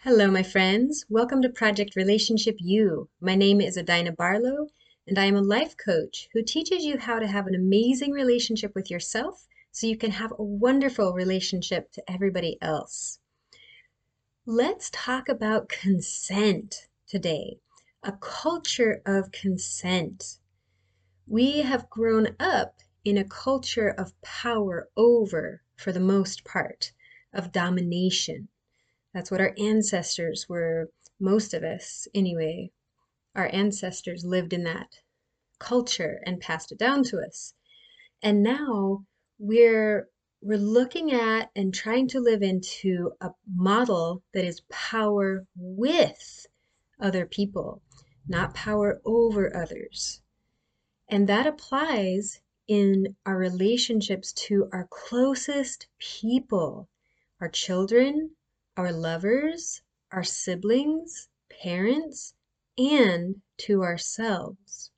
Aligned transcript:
Hello, 0.00 0.30
my 0.30 0.42
friends. 0.42 1.04
Welcome 1.08 1.42
to 1.42 1.48
Project 1.48 1.96
Relationship 1.96 2.56
U. 2.60 3.08
My 3.20 3.34
name 3.34 3.60
is 3.60 3.78
Adina 3.78 4.12
Barlow, 4.12 4.68
and 5.06 5.18
I 5.18 5.24
am 5.24 5.34
a 5.34 5.40
life 5.40 5.74
coach 5.76 6.28
who 6.32 6.44
teaches 6.44 6.84
you 6.84 6.98
how 6.98 7.18
to 7.18 7.26
have 7.26 7.46
an 7.46 7.56
amazing 7.56 8.12
relationship 8.12 8.74
with 8.74 8.88
yourself 8.90 9.48
so 9.72 9.86
you 9.86 9.96
can 9.96 10.12
have 10.12 10.32
a 10.32 10.44
wonderful 10.44 11.12
relationship 11.12 11.90
to 11.92 12.08
everybody 12.08 12.56
else. 12.60 13.18
Let's 14.44 14.90
talk 14.92 15.28
about 15.28 15.70
consent 15.70 16.88
today, 17.08 17.58
a 18.04 18.12
culture 18.12 19.00
of 19.06 19.32
consent. 19.32 20.38
We 21.26 21.62
have 21.62 21.90
grown 21.90 22.36
up 22.38 22.80
in 23.04 23.16
a 23.16 23.24
culture 23.24 23.88
of 23.88 24.12
power 24.20 24.88
over, 24.96 25.62
for 25.74 25.90
the 25.90 25.98
most 25.98 26.44
part, 26.44 26.92
of 27.32 27.50
domination 27.50 28.48
that's 29.16 29.30
what 29.30 29.40
our 29.40 29.54
ancestors 29.56 30.46
were, 30.46 30.90
most 31.18 31.54
of 31.54 31.64
us 31.64 32.06
anyway. 32.14 32.70
Our 33.34 33.48
ancestors 33.50 34.26
lived 34.26 34.52
in 34.52 34.64
that 34.64 34.98
culture 35.58 36.20
and 36.26 36.38
passed 36.38 36.70
it 36.70 36.76
down 36.76 37.02
to 37.04 37.20
us. 37.20 37.54
And 38.22 38.42
now 38.42 39.06
we're 39.38 40.10
we're 40.42 40.58
looking 40.58 41.12
at 41.12 41.50
and 41.56 41.72
trying 41.72 42.08
to 42.08 42.20
live 42.20 42.42
into 42.42 43.12
a 43.22 43.30
model 43.54 44.22
that 44.34 44.44
is 44.44 44.60
power 44.68 45.46
with 45.56 46.46
other 47.00 47.24
people, 47.24 47.80
not 48.28 48.52
power 48.52 49.00
over 49.06 49.56
others. 49.56 50.20
And 51.08 51.26
that 51.26 51.46
applies 51.46 52.42
in 52.68 53.16
our 53.24 53.38
relationships 53.38 54.34
to 54.48 54.68
our 54.74 54.86
closest 54.90 55.86
people, 55.98 56.90
our 57.40 57.48
children, 57.48 58.35
our 58.76 58.92
lovers, 58.92 59.82
our 60.12 60.22
siblings, 60.22 61.28
parents, 61.62 62.34
and 62.78 63.40
to 63.58 63.82
ourselves. 63.82 64.90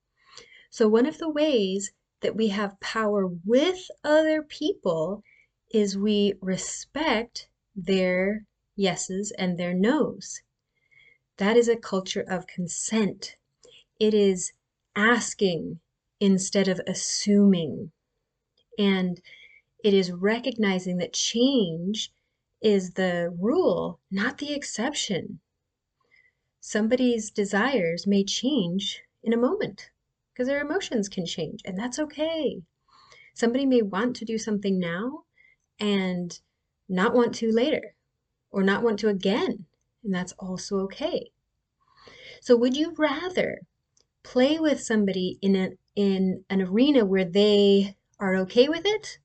So, 0.71 0.89
one 0.89 1.07
of 1.07 1.19
the 1.19 1.29
ways 1.31 1.93
that 2.21 2.37
we 2.37 2.49
have 2.49 2.81
power 2.81 3.27
with 3.27 3.91
other 4.03 4.43
people 4.43 5.23
is 5.71 5.97
we 5.97 6.35
respect 6.41 7.49
their 7.77 8.45
yeses 8.75 9.33
and 9.39 9.59
their 9.59 9.75
nos. 9.75 10.41
That 11.37 11.57
is 11.57 11.69
a 11.69 11.77
culture 11.77 12.25
of 12.29 12.47
consent. 12.47 13.37
It 14.01 14.15
is 14.15 14.53
asking 14.97 15.81
instead 16.21 16.69
of 16.69 16.81
assuming. 16.87 17.93
And 18.79 19.21
it 19.85 19.95
is 19.95 20.11
recognizing 20.11 20.99
that 20.99 21.13
change 21.13 22.13
is 22.61 22.93
the 22.93 23.35
rule, 23.39 24.01
not 24.11 24.39
the 24.39 24.53
exception. 24.53 25.41
Somebody's 26.61 27.31
desires 27.31 28.07
may 28.07 28.25
change 28.25 29.03
in 29.23 29.33
a 29.33 29.39
moment 29.39 29.91
because 30.33 30.49
their 30.49 30.61
emotions 30.61 31.09
can 31.09 31.27
change, 31.27 31.61
and 31.65 31.79
that's 31.79 31.99
okay. 31.99 32.63
Somebody 33.35 33.67
may 33.67 33.83
want 33.83 34.17
to 34.17 34.25
do 34.25 34.39
something 34.39 34.79
now 34.79 35.25
and 35.79 36.39
not 36.89 37.15
want 37.15 37.35
to 37.37 37.53
later, 37.53 37.95
or 38.51 38.63
not 38.63 38.83
want 38.83 38.99
to 39.01 39.09
again, 39.09 39.67
and 40.03 40.15
that's 40.15 40.33
also 40.33 40.79
okay. 40.81 41.31
So, 42.41 42.57
would 42.57 42.77
you 42.77 42.95
rather 42.97 43.61
play 44.23 44.59
with 44.59 44.83
somebody 44.83 45.39
in, 45.41 45.57
a, 45.57 45.71
in 45.95 46.45
an 46.51 46.63
arena 46.63 47.05
where 47.05 47.25
they 47.25 47.97
are 48.19 48.37
okay 48.37 48.69
with 48.69 48.85
it, 48.85 49.19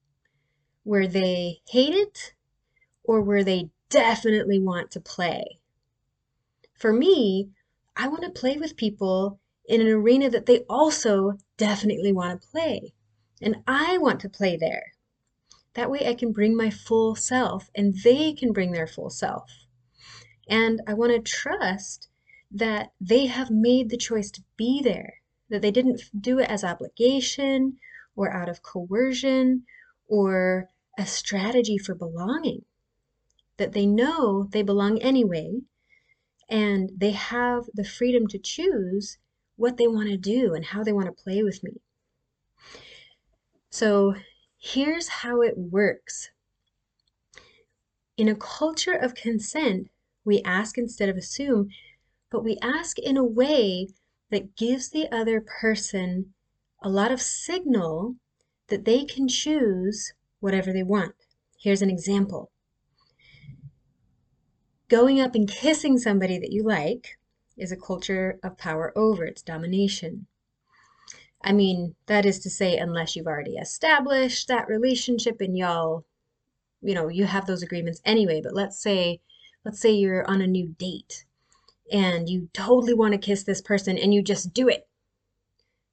where 0.83 1.07
they 1.07 1.61
hate 1.67 1.93
it, 1.93 2.33
or 3.03 3.21
where 3.21 3.43
they 3.43 3.69
definitely 3.89 4.59
want 4.59 4.91
to 4.91 4.99
play. 4.99 5.59
For 6.73 6.91
me, 6.91 7.51
I 7.95 8.07
want 8.07 8.23
to 8.23 8.29
play 8.29 8.57
with 8.57 8.75
people 8.75 9.39
in 9.65 9.81
an 9.81 9.87
arena 9.87 10.29
that 10.29 10.45
they 10.45 10.61
also 10.69 11.37
definitely 11.57 12.11
want 12.11 12.41
to 12.41 12.47
play. 12.47 12.93
And 13.41 13.57
I 13.67 13.97
want 13.97 14.19
to 14.21 14.29
play 14.29 14.57
there. 14.57 14.93
That 15.75 15.91
way 15.91 16.07
I 16.07 16.13
can 16.13 16.31
bring 16.31 16.55
my 16.55 16.69
full 16.69 17.15
self 17.15 17.69
and 17.75 17.95
they 18.03 18.33
can 18.33 18.51
bring 18.51 18.71
their 18.71 18.87
full 18.87 19.09
self. 19.09 19.49
And 20.47 20.81
I 20.87 20.93
want 20.93 21.11
to 21.11 21.19
trust 21.19 22.09
that 22.51 22.93
they 22.99 23.27
have 23.27 23.49
made 23.49 23.89
the 23.89 23.97
choice 23.97 24.29
to 24.31 24.43
be 24.57 24.81
there, 24.81 25.21
that 25.49 25.61
they 25.61 25.71
didn't 25.71 26.01
do 26.19 26.39
it 26.39 26.49
as 26.49 26.63
obligation 26.63 27.77
or 28.15 28.31
out 28.31 28.49
of 28.49 28.61
coercion 28.61 29.65
or 30.07 30.69
a 30.97 31.05
strategy 31.05 31.77
for 31.77 31.95
belonging 31.95 32.65
that 33.63 33.71
they 33.71 33.85
know 33.85 34.49
they 34.51 34.61
belong 34.61 35.01
anyway, 35.01 35.61
and 36.49 36.89
they 36.97 37.11
have 37.11 37.63
the 37.73 37.85
freedom 37.85 38.27
to 38.27 38.37
choose 38.37 39.17
what 39.55 39.77
they 39.77 39.87
want 39.87 40.09
to 40.09 40.17
do 40.17 40.53
and 40.53 40.65
how 40.65 40.83
they 40.83 40.91
want 40.91 41.05
to 41.05 41.23
play 41.23 41.41
with 41.41 41.63
me. 41.63 41.71
So 43.69 44.15
here's 44.59 45.07
how 45.07 45.41
it 45.41 45.57
works. 45.57 46.29
In 48.17 48.27
a 48.27 48.35
culture 48.35 48.95
of 48.95 49.15
consent, 49.15 49.87
we 50.25 50.41
ask 50.41 50.77
instead 50.77 51.07
of 51.07 51.15
assume, 51.15 51.69
but 52.29 52.43
we 52.43 52.57
ask 52.61 52.99
in 52.99 53.15
a 53.15 53.23
way 53.23 53.87
that 54.29 54.57
gives 54.57 54.89
the 54.89 55.07
other 55.09 55.39
person 55.39 56.33
a 56.81 56.89
lot 56.89 57.13
of 57.13 57.21
signal 57.21 58.17
that 58.67 58.83
they 58.83 59.05
can 59.05 59.29
choose 59.29 60.11
whatever 60.41 60.73
they 60.73 60.83
want. 60.83 61.15
Here's 61.57 61.81
an 61.81 61.89
example 61.89 62.51
going 64.89 65.19
up 65.19 65.35
and 65.35 65.49
kissing 65.49 65.97
somebody 65.97 66.37
that 66.39 66.51
you 66.51 66.63
like 66.63 67.17
is 67.57 67.71
a 67.71 67.77
culture 67.77 68.39
of 68.43 68.57
power 68.57 68.91
over, 68.97 69.25
it's 69.25 69.41
domination. 69.41 70.27
I 71.43 71.51
mean, 71.51 71.95
that 72.05 72.25
is 72.25 72.39
to 72.39 72.49
say, 72.49 72.77
unless 72.77 73.15
you've 73.15 73.27
already 73.27 73.57
established 73.57 74.47
that 74.47 74.67
relationship 74.67 75.41
and 75.41 75.57
y'all, 75.57 76.05
you 76.81 76.93
know, 76.93 77.09
you 77.09 77.25
have 77.25 77.45
those 77.45 77.63
agreements 77.63 78.01
anyway, 78.05 78.41
but 78.41 78.53
let's 78.53 78.81
say, 78.81 79.19
let's 79.65 79.79
say 79.79 79.91
you're 79.91 80.29
on 80.29 80.41
a 80.41 80.47
new 80.47 80.75
date 80.77 81.25
and 81.91 82.29
you 82.29 82.49
totally 82.53 82.93
want 82.93 83.11
to 83.13 83.17
kiss 83.17 83.43
this 83.43 83.61
person 83.61 83.97
and 83.97 84.13
you 84.13 84.21
just 84.21 84.53
do 84.53 84.69
it. 84.69 84.87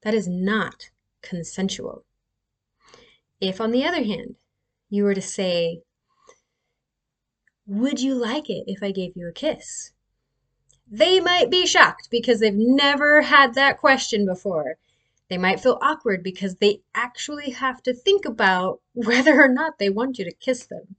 That 0.03 0.15
is 0.15 0.29
not 0.29 0.91
consensual. 1.21 2.05
If, 3.41 3.61
on 3.61 3.73
the 3.73 3.85
other 3.85 4.05
hand, 4.05 4.37
you 4.89 5.05
were 5.05 5.15
to 5.15 5.23
say, 5.23 5.83
would 7.71 8.01
you 8.01 8.17
like 8.17 8.51
it 8.51 8.65
if 8.67 8.83
I 8.83 8.91
gave 8.91 9.13
you 9.15 9.29
a 9.29 9.33
kiss? 9.33 9.93
They 10.91 11.21
might 11.21 11.53
be 11.53 11.69
shocked 11.69 12.09
because 12.11 12.41
they've 12.41 12.53
never 12.53 13.23
had 13.23 13.55
that 13.55 13.79
question 13.79 14.27
before. 14.27 14.77
They 15.29 15.39
might 15.39 15.61
feel 15.61 15.79
awkward 15.81 16.25
because 16.25 16.57
they 16.57 16.83
actually 16.97 17.51
have 17.51 17.81
to 17.85 17.95
think 17.95 18.25
about 18.25 18.81
whether 18.93 19.41
or 19.41 19.47
not 19.47 19.79
they 19.79 19.89
want 19.89 20.19
you 20.19 20.25
to 20.25 20.33
kiss 20.33 20.67
them. 20.67 20.97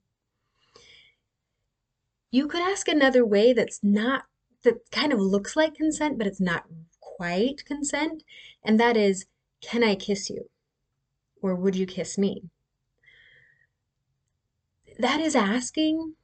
You 2.32 2.48
could 2.48 2.62
ask 2.62 2.88
another 2.88 3.26
way 3.26 3.52
that's 3.52 3.82
not, 3.84 4.24
that 4.64 4.90
kind 4.92 5.12
of 5.12 5.20
looks 5.20 5.58
like 5.58 5.76
consent, 5.76 6.18
but 6.18 6.26
it's 6.26 6.40
not 6.40 6.68
quite 7.02 7.66
consent, 7.66 8.24
and 8.64 8.80
that 8.80 8.96
is, 8.96 9.26
can 9.60 9.84
I 9.84 9.96
kiss 9.96 10.30
you? 10.30 10.50
Or 11.42 11.54
would 11.54 11.76
you 11.76 11.86
kiss 11.86 12.18
me? 12.18 12.44
That 14.98 15.20
is 15.20 15.36
asking 15.36 16.16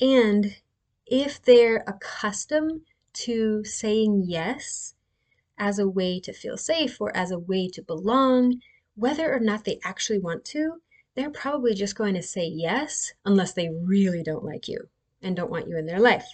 and 0.00 0.56
if 1.06 1.42
they're 1.42 1.84
accustomed 1.86 2.82
to 3.12 3.64
saying 3.64 4.24
yes 4.26 4.94
as 5.58 5.78
a 5.78 5.88
way 5.88 6.18
to 6.20 6.32
feel 6.32 6.56
safe 6.56 7.00
or 7.00 7.16
as 7.16 7.30
a 7.30 7.38
way 7.38 7.68
to 7.68 7.82
belong, 7.82 8.60
whether 8.96 9.32
or 9.32 9.40
not 9.40 9.64
they 9.64 9.78
actually 9.84 10.18
want 10.18 10.44
to, 10.46 10.80
they're 11.14 11.30
probably 11.30 11.74
just 11.74 11.96
going 11.96 12.14
to 12.14 12.22
say 12.22 12.46
yes 12.46 13.12
unless 13.24 13.52
they 13.52 13.68
really 13.68 14.22
don't 14.22 14.44
like 14.44 14.66
you 14.66 14.88
and 15.22 15.36
don't 15.36 15.50
want 15.50 15.68
you 15.68 15.76
in 15.76 15.86
their 15.86 16.00
life. 16.00 16.26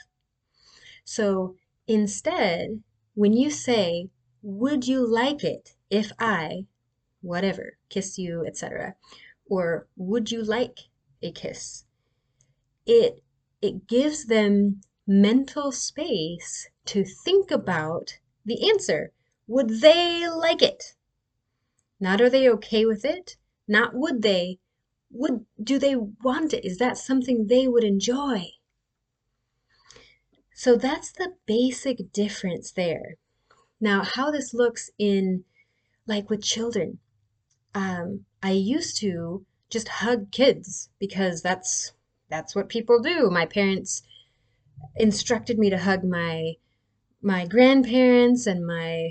So 1.04 1.56
instead, 1.86 2.82
when 3.14 3.32
you 3.32 3.50
say, 3.50 4.08
Would 4.42 4.86
you 4.88 5.06
like 5.06 5.44
it 5.44 5.74
if 5.90 6.12
I, 6.18 6.66
whatever, 7.20 7.76
kiss 7.90 8.18
you, 8.18 8.46
etc., 8.46 8.94
or 9.46 9.86
would 9.96 10.30
you 10.30 10.42
like 10.42 10.78
a 11.22 11.32
kiss? 11.32 11.84
It 12.86 13.22
it 13.62 13.86
gives 13.86 14.26
them 14.26 14.80
mental 15.06 15.72
space 15.72 16.68
to 16.86 17.04
think 17.04 17.50
about 17.50 18.18
the 18.44 18.68
answer. 18.68 19.12
Would 19.46 19.80
they 19.80 20.28
like 20.28 20.62
it? 20.62 20.94
Not 21.98 22.20
are 22.20 22.30
they 22.30 22.48
okay 22.48 22.86
with 22.86 23.04
it? 23.04 23.36
Not 23.68 23.94
would 23.94 24.22
they? 24.22 24.58
Would 25.10 25.44
do 25.62 25.78
they 25.78 25.96
want 25.96 26.54
it? 26.54 26.64
Is 26.64 26.78
that 26.78 26.96
something 26.96 27.46
they 27.46 27.66
would 27.68 27.84
enjoy? 27.84 28.52
So 30.54 30.76
that's 30.76 31.12
the 31.12 31.34
basic 31.46 32.12
difference 32.12 32.70
there. 32.70 33.16
Now, 33.80 34.04
how 34.04 34.30
this 34.30 34.52
looks 34.52 34.90
in 34.98 35.44
like 36.06 36.28
with 36.28 36.42
children. 36.42 36.98
Um, 37.74 38.26
I 38.42 38.50
used 38.50 38.98
to 38.98 39.46
just 39.70 39.88
hug 39.88 40.32
kids 40.32 40.90
because 40.98 41.40
that's 41.40 41.92
that's 42.30 42.54
what 42.54 42.68
people 42.68 43.00
do. 43.00 43.28
My 43.28 43.44
parents 43.44 44.02
instructed 44.96 45.58
me 45.58 45.68
to 45.70 45.78
hug 45.78 46.04
my 46.04 46.54
my 47.22 47.46
grandparents 47.46 48.46
and 48.46 48.66
my 48.66 49.10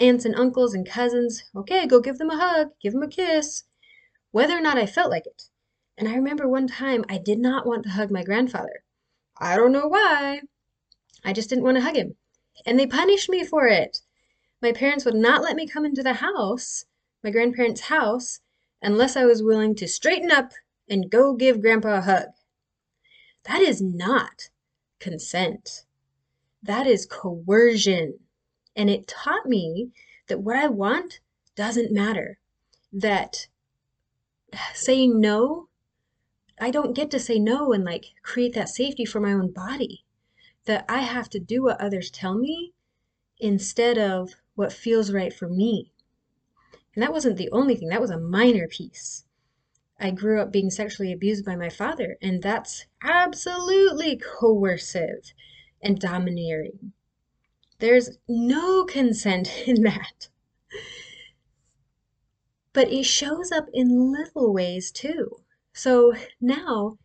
aunts 0.00 0.24
and 0.24 0.34
uncles 0.34 0.74
and 0.74 0.88
cousins. 0.88 1.44
Okay, 1.54 1.86
go 1.86 2.00
give 2.00 2.18
them 2.18 2.30
a 2.30 2.36
hug, 2.36 2.70
give 2.82 2.92
them 2.92 3.02
a 3.02 3.08
kiss, 3.08 3.64
whether 4.32 4.56
or 4.56 4.60
not 4.60 4.78
I 4.78 4.86
felt 4.86 5.10
like 5.10 5.26
it. 5.26 5.44
And 5.96 6.08
I 6.08 6.14
remember 6.14 6.48
one 6.48 6.66
time 6.66 7.04
I 7.08 7.18
did 7.18 7.38
not 7.38 7.66
want 7.66 7.84
to 7.84 7.90
hug 7.90 8.10
my 8.10 8.24
grandfather. 8.24 8.82
I 9.38 9.56
don't 9.56 9.72
know 9.72 9.86
why. 9.86 10.40
I 11.24 11.32
just 11.32 11.50
didn't 11.50 11.64
want 11.64 11.76
to 11.76 11.82
hug 11.82 11.96
him. 11.96 12.16
And 12.66 12.78
they 12.78 12.86
punished 12.86 13.28
me 13.28 13.44
for 13.44 13.68
it. 13.68 13.98
My 14.62 14.72
parents 14.72 15.04
would 15.04 15.14
not 15.14 15.42
let 15.42 15.56
me 15.56 15.66
come 15.66 15.84
into 15.84 16.02
the 16.02 16.14
house, 16.14 16.84
my 17.22 17.30
grandparents' 17.30 17.82
house, 17.82 18.40
unless 18.82 19.16
I 19.16 19.24
was 19.24 19.42
willing 19.42 19.74
to 19.76 19.86
straighten 19.86 20.30
up 20.30 20.52
and 20.90 21.08
go 21.08 21.34
give 21.34 21.62
grandpa 21.62 21.98
a 21.98 22.00
hug. 22.00 22.26
That 23.44 23.62
is 23.62 23.80
not 23.80 24.50
consent. 24.98 25.84
That 26.62 26.86
is 26.86 27.06
coercion. 27.06 28.18
And 28.74 28.90
it 28.90 29.06
taught 29.06 29.46
me 29.46 29.92
that 30.26 30.40
what 30.40 30.56
I 30.56 30.66
want 30.66 31.20
doesn't 31.54 31.92
matter. 31.92 32.38
That 32.92 33.46
saying 34.74 35.20
no, 35.20 35.68
I 36.60 36.70
don't 36.70 36.96
get 36.96 37.10
to 37.12 37.20
say 37.20 37.38
no 37.38 37.72
and 37.72 37.84
like 37.84 38.06
create 38.22 38.54
that 38.54 38.68
safety 38.68 39.04
for 39.04 39.20
my 39.20 39.32
own 39.32 39.52
body. 39.52 40.04
That 40.64 40.84
I 40.88 40.98
have 40.98 41.30
to 41.30 41.40
do 41.40 41.62
what 41.62 41.80
others 41.80 42.10
tell 42.10 42.34
me 42.34 42.72
instead 43.38 43.96
of 43.96 44.34
what 44.54 44.72
feels 44.72 45.12
right 45.12 45.32
for 45.32 45.48
me. 45.48 45.92
And 46.94 47.02
that 47.02 47.12
wasn't 47.12 47.36
the 47.36 47.50
only 47.52 47.76
thing, 47.76 47.88
that 47.88 48.00
was 48.00 48.10
a 48.10 48.18
minor 48.18 48.66
piece. 48.68 49.24
I 50.02 50.10
grew 50.10 50.40
up 50.40 50.50
being 50.50 50.70
sexually 50.70 51.12
abused 51.12 51.44
by 51.44 51.56
my 51.56 51.68
father, 51.68 52.16
and 52.22 52.42
that's 52.42 52.86
absolutely 53.02 54.16
coercive 54.16 55.34
and 55.82 56.00
domineering. 56.00 56.94
There's 57.80 58.16
no 58.26 58.86
consent 58.86 59.48
in 59.66 59.82
that. 59.82 60.28
But 62.72 62.90
it 62.90 63.04
shows 63.04 63.52
up 63.52 63.66
in 63.74 64.10
little 64.10 64.54
ways 64.54 64.90
too. 64.90 65.42
So 65.74 66.14
now, 66.40 66.98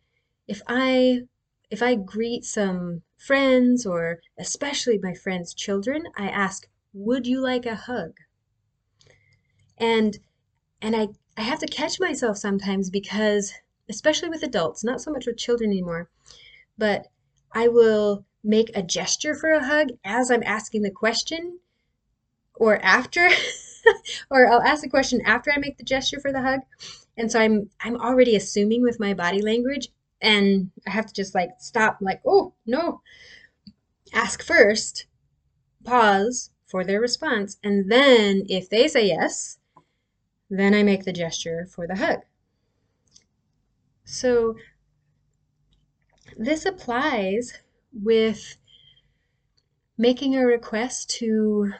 if 0.48 0.62
I 0.66 1.22
if 1.68 1.82
I 1.82 1.96
greet 1.96 2.44
some 2.44 3.02
friends 3.18 3.84
or 3.84 4.20
especially 4.38 4.98
my 4.98 5.12
friends' 5.12 5.52
children, 5.52 6.04
I 6.16 6.28
ask, 6.28 6.66
"Would 6.94 7.26
you 7.26 7.40
like 7.40 7.66
a 7.66 7.74
hug?" 7.74 8.16
And 9.76 10.18
and 10.82 10.96
I 10.96 11.08
I 11.36 11.42
have 11.42 11.58
to 11.60 11.66
catch 11.66 12.00
myself 12.00 12.38
sometimes 12.38 12.90
because 12.90 13.52
especially 13.88 14.28
with 14.28 14.42
adults, 14.42 14.82
not 14.84 15.00
so 15.00 15.10
much 15.10 15.26
with 15.26 15.36
children 15.36 15.70
anymore, 15.70 16.08
but 16.78 17.08
I 17.52 17.68
will 17.68 18.24
make 18.42 18.70
a 18.74 18.82
gesture 18.82 19.34
for 19.34 19.50
a 19.50 19.64
hug 19.64 19.90
as 20.04 20.30
I'm 20.30 20.42
asking 20.44 20.82
the 20.82 20.90
question 20.90 21.58
or 22.54 22.78
after 22.82 23.28
or 24.30 24.50
I'll 24.50 24.62
ask 24.62 24.82
the 24.82 24.88
question 24.88 25.20
after 25.24 25.52
I 25.52 25.58
make 25.58 25.78
the 25.78 25.84
gesture 25.84 26.20
for 26.20 26.32
the 26.32 26.42
hug. 26.42 26.60
And 27.16 27.30
so 27.30 27.40
I'm 27.40 27.70
I'm 27.80 27.96
already 28.00 28.36
assuming 28.36 28.82
with 28.82 29.00
my 29.00 29.14
body 29.14 29.42
language 29.42 29.88
and 30.20 30.70
I 30.86 30.90
have 30.90 31.06
to 31.06 31.14
just 31.14 31.34
like 31.34 31.50
stop 31.58 31.98
like, 32.00 32.20
"Oh, 32.24 32.54
no." 32.66 33.02
Ask 34.12 34.42
first, 34.42 35.06
pause 35.84 36.50
for 36.66 36.84
their 36.84 37.00
response, 37.00 37.58
and 37.62 37.90
then 37.90 38.44
if 38.48 38.68
they 38.68 38.88
say 38.88 39.06
yes, 39.06 39.58
then 40.48 40.74
I 40.74 40.82
make 40.82 41.04
the 41.04 41.12
gesture 41.12 41.66
for 41.66 41.86
the 41.86 41.96
hug. 41.96 42.20
So 44.04 44.56
this 46.36 46.64
applies 46.64 47.60
with 47.92 48.56
making 49.98 50.36
a 50.36 50.46
request 50.46 51.10
to, 51.18 51.72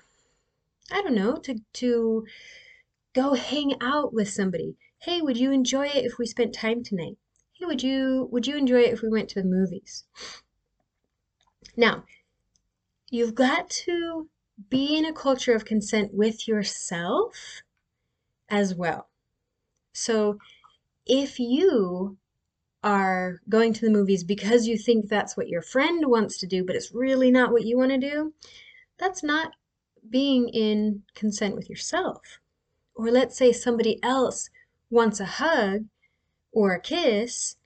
I 0.90 1.02
don't 1.02 1.14
know, 1.14 1.36
to, 1.36 1.60
to 1.74 2.26
go 3.14 3.34
hang 3.34 3.74
out 3.80 4.12
with 4.12 4.28
somebody. 4.28 4.76
Hey, 4.98 5.20
would 5.20 5.36
you 5.36 5.52
enjoy 5.52 5.86
it 5.86 6.04
if 6.04 6.18
we 6.18 6.26
spent 6.26 6.54
time 6.54 6.82
tonight? 6.82 7.16
Hey, 7.52 7.66
would 7.66 7.82
you 7.82 8.28
would 8.30 8.46
you 8.46 8.56
enjoy 8.56 8.80
it 8.80 8.92
if 8.92 9.02
we 9.02 9.08
went 9.08 9.28
to 9.30 9.42
the 9.42 9.48
movies? 9.48 10.04
Now, 11.76 12.04
you've 13.10 13.34
got 13.34 13.70
to 13.84 14.28
be 14.68 14.96
in 14.96 15.04
a 15.04 15.12
culture 15.12 15.54
of 15.54 15.64
consent 15.64 16.12
with 16.12 16.48
yourself 16.48 17.62
as 18.48 18.74
well. 18.74 19.08
So 19.92 20.38
if 21.06 21.38
you 21.38 22.16
are 22.82 23.40
going 23.48 23.72
to 23.72 23.80
the 23.84 23.90
movies 23.90 24.22
because 24.22 24.66
you 24.66 24.78
think 24.78 25.08
that's 25.08 25.36
what 25.36 25.48
your 25.48 25.62
friend 25.62 26.06
wants 26.06 26.38
to 26.38 26.46
do, 26.46 26.64
but 26.64 26.76
it's 26.76 26.94
really 26.94 27.30
not 27.30 27.52
what 27.52 27.64
you 27.64 27.76
want 27.76 27.90
to 27.90 27.98
do, 27.98 28.32
that's 28.98 29.22
not 29.22 29.52
being 30.08 30.48
in 30.48 31.02
consent 31.14 31.56
with 31.56 31.68
yourself. 31.68 32.38
Or 32.94 33.10
let's 33.10 33.36
say 33.36 33.52
somebody 33.52 34.02
else 34.02 34.50
wants 34.90 35.20
a 35.20 35.24
hug 35.24 35.86
or 36.52 36.72
a 36.72 36.80
kiss, 36.80 37.56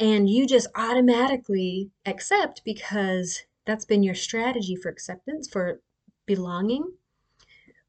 and 0.00 0.28
you 0.28 0.46
just 0.46 0.66
automatically 0.74 1.90
accept 2.06 2.62
because 2.64 3.42
that's 3.64 3.84
been 3.84 4.02
your 4.02 4.14
strategy 4.14 4.74
for 4.74 4.88
acceptance, 4.88 5.48
for 5.48 5.80
belonging. 6.26 6.92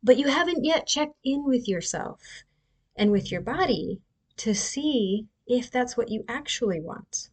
But 0.06 0.20
you 0.20 0.28
haven't 0.28 0.64
yet 0.64 0.86
checked 0.86 1.18
in 1.24 1.46
with 1.46 1.68
yourself 1.68 2.44
and 2.96 3.12
with 3.12 3.32
your 3.32 3.42
body 3.42 4.02
to 4.38 4.54
see 4.54 5.26
if 5.48 5.72
that's 5.72 5.98
what 5.98 6.10
you 6.10 6.24
actually 6.28 6.80
want. 6.80 7.30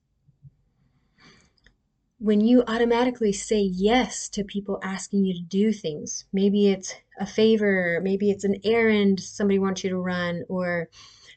When 2.19 2.41
you 2.41 2.65
automatically 2.67 3.33
say 3.33 3.61
yes 3.61 4.27
to 4.31 4.43
people 4.43 4.81
asking 4.83 5.27
you 5.27 5.35
to 5.35 5.43
do 5.43 5.71
things, 5.71 6.25
maybe 6.33 6.69
it's 6.69 6.95
a 7.21 7.27
favor, 7.27 8.01
maybe 8.03 8.31
it's 8.31 8.45
an 8.45 8.57
errand 8.65 9.21
somebody 9.21 9.59
wants 9.59 9.85
you 9.85 9.91
to 9.91 9.99
run, 9.99 10.45
or 10.49 10.89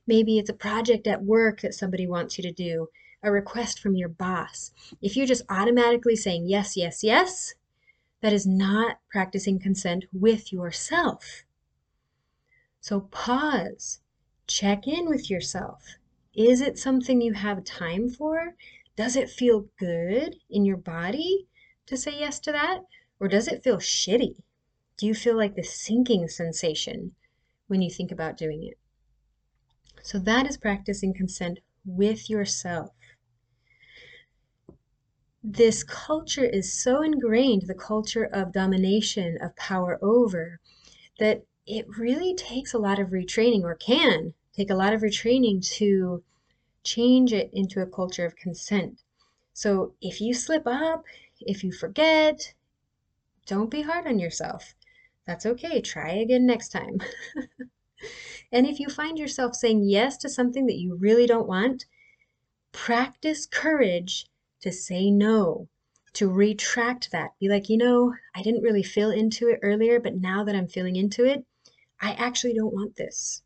maybe 0.07 0.37
it's 0.37 0.49
a 0.49 0.53
project 0.53 1.05
at 1.05 1.25
work 1.25 1.59
that 1.61 1.73
somebody 1.73 2.07
wants 2.07 2.37
you 2.37 2.43
to 2.43 2.53
do, 2.53 2.87
a 3.21 3.29
request 3.29 3.81
from 3.81 3.95
your 3.95 4.07
boss. 4.07 4.71
If 5.01 5.17
you're 5.17 5.25
just 5.25 5.43
automatically 5.49 6.15
saying 6.15 6.45
yes, 6.47 6.77
yes, 6.77 7.03
yes, 7.03 7.55
that 8.21 8.33
is 8.33 8.47
not 8.47 8.99
practicing 9.11 9.59
consent 9.59 10.05
with 10.11 10.51
yourself. 10.51 11.43
So 12.79 13.01
pause, 13.01 14.01
check 14.47 14.87
in 14.87 15.09
with 15.09 15.29
yourself. 15.29 15.97
Is 16.33 16.61
it 16.61 16.77
something 16.77 17.21
you 17.21 17.33
have 17.33 17.63
time 17.63 18.09
for? 18.09 18.55
Does 18.95 19.15
it 19.15 19.29
feel 19.29 19.69
good 19.77 20.37
in 20.49 20.65
your 20.65 20.77
body 20.77 21.47
to 21.87 21.97
say 21.97 22.19
yes 22.19 22.39
to 22.41 22.51
that? 22.51 22.81
Or 23.19 23.27
does 23.27 23.47
it 23.47 23.63
feel 23.63 23.77
shitty? 23.77 24.43
Do 24.97 25.07
you 25.07 25.15
feel 25.15 25.35
like 25.35 25.55
the 25.55 25.63
sinking 25.63 26.27
sensation 26.27 27.15
when 27.67 27.81
you 27.81 27.89
think 27.89 28.11
about 28.11 28.37
doing 28.37 28.63
it? 28.63 28.77
So 30.01 30.19
that 30.19 30.47
is 30.47 30.57
practicing 30.57 31.13
consent 31.13 31.59
with 31.83 32.29
yourself. 32.29 32.91
This 35.47 35.83
culture 35.83 36.43
is 36.43 36.73
so 36.73 37.03
ingrained, 37.03 37.67
the 37.67 37.75
culture 37.75 38.23
of 38.23 38.51
domination, 38.51 39.37
of 39.39 39.55
power 39.55 39.99
over, 40.01 40.59
that 41.19 41.45
it 41.67 41.85
really 41.99 42.33
takes 42.33 42.73
a 42.73 42.79
lot 42.79 42.97
of 42.97 43.09
retraining 43.09 43.61
or 43.61 43.75
can 43.75 44.33
take 44.53 44.71
a 44.71 44.75
lot 44.75 44.91
of 44.91 45.01
retraining 45.01 45.63
to 45.77 46.23
change 46.83 47.31
it 47.31 47.51
into 47.53 47.79
a 47.79 47.85
culture 47.85 48.25
of 48.25 48.35
consent. 48.35 49.03
So 49.53 49.93
if 50.01 50.19
you 50.19 50.33
slip 50.33 50.63
up, 50.65 51.05
if 51.39 51.63
you 51.63 51.71
forget, 51.71 52.55
don't 53.45 53.69
be 53.69 53.83
hard 53.83 54.07
on 54.07 54.17
yourself. 54.17 54.73
That's 55.27 55.45
okay. 55.45 55.79
Try 55.79 56.13
again 56.13 56.47
next 56.47 56.69
time. 56.69 57.01
and 58.51 58.65
if 58.65 58.79
you 58.79 58.89
find 58.89 59.19
yourself 59.19 59.53
saying 59.53 59.83
yes 59.83 60.17
to 60.17 60.27
something 60.27 60.65
that 60.65 60.79
you 60.79 60.95
really 60.95 61.27
don't 61.27 61.47
want, 61.47 61.85
practice 62.71 63.45
courage 63.45 64.25
to 64.65 64.71
say 64.71 65.11
no, 65.11 65.69
to 66.13 66.27
retract 66.27 67.11
that. 67.11 67.31
Be 67.39 67.47
like, 67.47 67.69
you 67.69 67.77
know, 67.77 68.13
I 68.35 68.41
didn't 68.41 68.63
really 68.63 68.83
feel 68.83 69.11
into 69.11 69.47
it 69.47 69.59
earlier, 69.61 69.99
but 69.99 70.15
now 70.15 70.43
that 70.43 70.55
I'm 70.55 70.67
feeling 70.67 70.95
into 70.95 71.23
it, 71.23 71.45
I 72.01 72.13
actually 72.13 72.53
don't 72.53 72.73
want 72.73 72.95
this. 72.95 73.43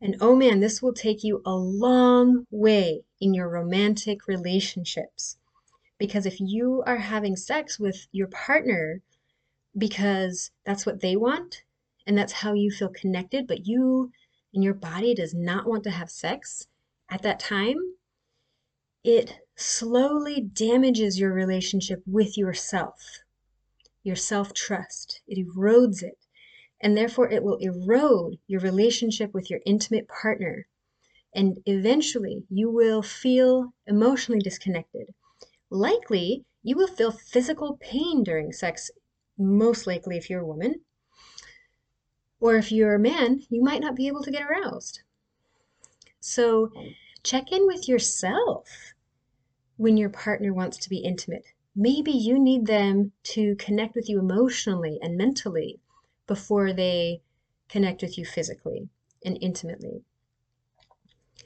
And 0.00 0.16
oh 0.20 0.34
man, 0.34 0.60
this 0.60 0.82
will 0.82 0.92
take 0.92 1.22
you 1.22 1.40
a 1.46 1.54
long 1.54 2.46
way 2.50 3.04
in 3.20 3.32
your 3.32 3.48
romantic 3.48 4.26
relationships. 4.26 5.36
Because 5.98 6.26
if 6.26 6.40
you 6.40 6.82
are 6.86 6.96
having 6.96 7.36
sex 7.36 7.78
with 7.78 8.08
your 8.10 8.26
partner 8.26 9.02
because 9.76 10.50
that's 10.64 10.84
what 10.84 11.00
they 11.00 11.14
want 11.14 11.62
and 12.06 12.18
that's 12.18 12.32
how 12.32 12.54
you 12.54 12.70
feel 12.70 12.88
connected, 12.88 13.46
but 13.46 13.66
you 13.66 14.10
and 14.52 14.64
your 14.64 14.74
body 14.74 15.14
does 15.14 15.32
not 15.32 15.66
want 15.66 15.84
to 15.84 15.90
have 15.90 16.10
sex 16.10 16.66
at 17.08 17.22
that 17.22 17.38
time, 17.38 17.76
it 19.04 19.38
slowly 19.56 20.40
damages 20.40 21.18
your 21.18 21.32
relationship 21.32 22.02
with 22.06 22.36
yourself, 22.36 23.20
your 24.02 24.16
self 24.16 24.52
trust. 24.52 25.20
It 25.26 25.38
erodes 25.46 26.02
it 26.02 26.18
and 26.80 26.96
therefore 26.96 27.30
it 27.30 27.42
will 27.42 27.56
erode 27.56 28.38
your 28.46 28.60
relationship 28.60 29.34
with 29.34 29.50
your 29.50 29.60
intimate 29.66 30.08
partner. 30.08 30.66
And 31.34 31.58
eventually 31.66 32.44
you 32.48 32.70
will 32.70 33.02
feel 33.02 33.74
emotionally 33.86 34.40
disconnected. 34.40 35.14
Likely, 35.68 36.44
you 36.62 36.76
will 36.76 36.88
feel 36.88 37.12
physical 37.12 37.76
pain 37.80 38.24
during 38.24 38.52
sex, 38.52 38.90
most 39.38 39.86
likely 39.86 40.16
if 40.16 40.28
you're 40.28 40.40
a 40.40 40.46
woman. 40.46 40.80
Or 42.40 42.56
if 42.56 42.72
you're 42.72 42.94
a 42.94 42.98
man, 42.98 43.42
you 43.50 43.62
might 43.62 43.82
not 43.82 43.94
be 43.94 44.06
able 44.06 44.22
to 44.22 44.30
get 44.30 44.42
aroused. 44.42 45.02
So 46.20 46.72
check 47.22 47.52
in 47.52 47.66
with 47.66 47.88
yourself 47.88 48.94
when 49.76 49.96
your 49.96 50.10
partner 50.10 50.52
wants 50.52 50.76
to 50.78 50.90
be 50.90 50.98
intimate. 50.98 51.44
Maybe 51.74 52.10
you 52.10 52.38
need 52.38 52.66
them 52.66 53.12
to 53.24 53.54
connect 53.56 53.94
with 53.94 54.08
you 54.08 54.18
emotionally 54.18 54.98
and 55.00 55.16
mentally 55.16 55.80
before 56.26 56.72
they 56.72 57.22
connect 57.68 58.02
with 58.02 58.18
you 58.18 58.24
physically 58.24 58.88
and 59.24 59.38
intimately. 59.40 60.02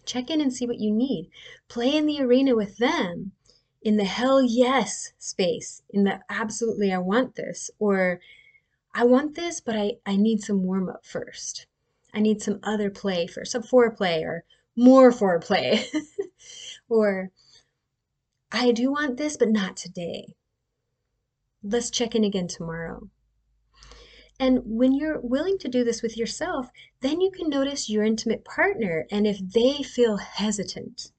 Check 0.04 0.30
in 0.30 0.40
and 0.40 0.52
see 0.52 0.66
what 0.66 0.80
you 0.80 0.92
need. 0.92 1.30
Play 1.68 1.96
in 1.96 2.06
the 2.06 2.20
arena 2.20 2.54
with 2.54 2.78
them 2.78 3.32
in 3.82 3.96
the 3.96 4.04
hell 4.04 4.42
yes 4.42 5.12
space, 5.18 5.82
in 5.90 6.04
the 6.04 6.20
absolutely 6.30 6.92
I 6.92 6.98
want 6.98 7.34
this, 7.34 7.70
or 7.78 8.20
I 8.94 9.04
want 9.04 9.34
this, 9.34 9.60
but 9.60 9.76
I, 9.76 9.98
I 10.06 10.16
need 10.16 10.40
some 10.40 10.64
warm 10.64 10.88
up 10.88 11.04
first. 11.04 11.66
I 12.14 12.20
need 12.20 12.40
some 12.40 12.60
other 12.62 12.90
play 12.90 13.26
first, 13.26 13.52
some 13.52 13.62
foreplay 13.62 14.22
or 14.22 14.44
more 14.76 15.10
foreplay. 15.10 15.84
or 16.88 17.30
I 18.50 18.72
do 18.72 18.92
want 18.92 19.16
this, 19.16 19.36
but 19.36 19.50
not 19.50 19.76
today. 19.76 20.34
Let's 21.62 21.90
check 21.90 22.14
in 22.14 22.24
again 22.24 22.48
tomorrow. 22.48 23.08
And 24.38 24.60
when 24.64 24.92
you're 24.92 25.20
willing 25.20 25.58
to 25.58 25.68
do 25.68 25.84
this 25.84 26.02
with 26.02 26.16
yourself, 26.16 26.68
then 27.00 27.20
you 27.20 27.30
can 27.30 27.48
notice 27.48 27.88
your 27.88 28.04
intimate 28.04 28.44
partner 28.44 29.06
and 29.10 29.26
if 29.26 29.38
they 29.38 29.82
feel 29.82 30.16
hesitant 30.16 31.12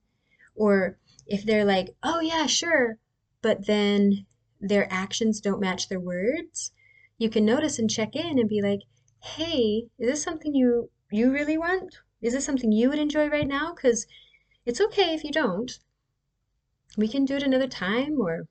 or 0.54 0.98
if 1.26 1.46
they're 1.46 1.66
like, 1.66 1.96
oh, 2.04 2.20
yeah, 2.20 2.46
sure, 2.46 2.98
but 3.42 3.68
then 3.68 4.26
their 4.60 4.92
actions 4.92 5.42
don't 5.42 5.62
match 5.62 5.90
their 5.90 6.00
words, 6.00 6.72
you 7.18 7.30
can 7.30 7.46
notice 7.46 7.80
and 7.80 7.90
check 7.90 8.16
in 8.16 8.38
and 8.38 8.50
be 8.50 8.62
like, 8.62 8.82
hey, 9.20 9.88
is 9.98 10.10
this 10.10 10.24
something 10.24 10.54
you, 10.54 10.90
you 11.10 11.32
really 11.32 11.58
want? 11.58 11.98
Is 12.26 12.34
this 12.34 12.44
something 12.44 12.72
you 12.72 12.90
would 12.90 12.98
enjoy 12.98 13.30
right 13.30 13.48
now? 13.48 13.76
Because 13.76 14.08
it's 14.66 14.82
okay 14.82 15.14
if 15.14 15.24
you 15.24 15.32
don't. 15.32 15.78
We 16.98 17.08
can 17.08 17.24
do 17.24 17.36
it 17.36 17.44
another 17.44 17.68
time 17.68 18.20
or 18.20 18.48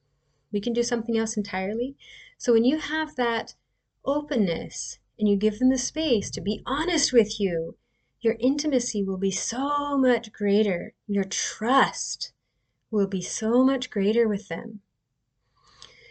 we 0.52 0.60
can 0.60 0.72
do 0.72 0.84
something 0.84 1.18
else 1.18 1.36
entirely. 1.36 1.96
So 2.38 2.52
when 2.52 2.64
you 2.64 2.78
have 2.78 3.16
that 3.16 3.56
openness 4.04 5.00
and 5.18 5.28
you 5.28 5.34
give 5.34 5.58
them 5.58 5.70
the 5.70 5.78
space 5.78 6.30
to 6.30 6.40
be 6.40 6.62
honest 6.64 7.12
with 7.12 7.40
you, 7.40 7.76
your 8.20 8.36
intimacy 8.38 9.02
will 9.02 9.18
be 9.18 9.32
so 9.32 9.98
much 9.98 10.32
greater. 10.32 10.92
Your 11.08 11.24
trust 11.24 12.32
will 12.92 13.08
be 13.08 13.22
so 13.22 13.64
much 13.64 13.90
greater 13.90 14.28
with 14.28 14.46
them. 14.46 14.82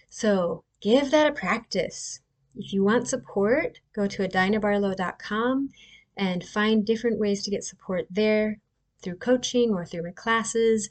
So 0.10 0.66
give 0.82 1.12
that 1.12 1.28
a 1.28 1.32
practice. 1.32 2.20
If 2.58 2.74
you 2.74 2.84
want 2.84 3.08
support, 3.08 3.80
go 3.96 4.06
to 4.08 4.28
adinabarlow.com 4.28 5.70
and 6.18 6.44
find 6.44 6.86
different 6.86 7.20
ways 7.20 7.44
to 7.44 7.52
get 7.52 7.64
support 7.64 8.06
there 8.10 8.60
through 9.02 9.18
coaching 9.18 9.72
or 9.72 9.86
through 9.86 10.04
my 10.04 10.12
classes. 10.12 10.90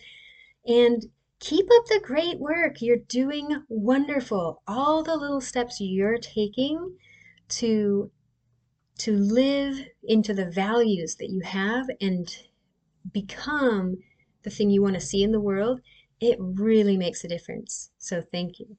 And 0.67 1.07
keep 1.41 1.67
up 1.73 1.87
the 1.87 2.01
great 2.03 2.39
work. 2.39 2.81
You're 2.81 2.99
doing 3.09 3.65
wonderful. 3.69 4.63
All 4.67 5.03
the 5.03 5.17
little 5.17 5.41
steps 5.41 5.81
you're 5.81 6.19
taking 6.19 6.97
to 7.49 8.11
to 8.99 9.17
live 9.17 9.85
into 10.05 10.35
the 10.35 10.51
values 10.51 11.17
that 11.17 11.31
you 11.31 11.41
have 11.41 11.87
and 12.01 12.37
become 13.13 13.97
the 14.43 14.51
thing 14.51 14.71
you 14.71 14.83
want 14.83 14.95
to 14.95 15.01
see 15.01 15.23
in 15.23 15.33
the 15.33 15.41
world, 15.41 15.81
it 16.21 16.37
really 16.39 16.97
makes 16.97 17.25
a 17.25 17.29
difference. 17.29 17.91
So 17.99 18.23
thank 18.23 18.61
you. 18.61 18.77